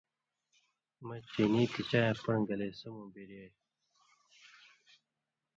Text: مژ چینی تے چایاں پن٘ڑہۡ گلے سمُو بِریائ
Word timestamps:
مژ 1.07 1.21
چینی 1.33 1.63
تے 1.71 1.81
چایاں 1.89 2.15
پن٘ڑہۡ 2.23 2.45
گلے 2.47 2.69
سمُو 2.79 3.03
بِریائ 3.13 3.49